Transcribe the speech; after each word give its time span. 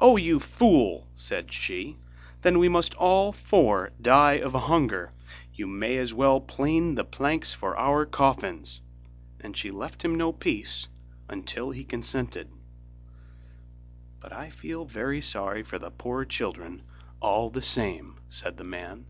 'O, 0.00 0.16
you 0.16 0.40
fool!' 0.40 1.06
said 1.14 1.52
she, 1.52 1.98
'then 2.40 2.58
we 2.58 2.70
must 2.70 2.94
all 2.94 3.32
four 3.32 3.92
die 4.00 4.40
of 4.40 4.54
hunger, 4.54 5.12
you 5.52 5.66
may 5.66 5.98
as 5.98 6.14
well 6.14 6.40
plane 6.40 6.94
the 6.94 7.04
planks 7.04 7.52
for 7.52 7.76
our 7.76 8.06
coffins,' 8.06 8.80
and 9.38 9.54
she 9.54 9.70
left 9.70 10.02
him 10.02 10.14
no 10.14 10.32
peace 10.32 10.88
until 11.28 11.70
he 11.70 11.84
consented. 11.84 12.50
'But 14.20 14.32
I 14.32 14.48
feel 14.48 14.86
very 14.86 15.20
sorry 15.20 15.62
for 15.62 15.78
the 15.78 15.90
poor 15.90 16.24
children, 16.24 16.80
all 17.20 17.50
the 17.50 17.60
same,' 17.60 18.18
said 18.30 18.56
the 18.56 18.64
man. 18.64 19.04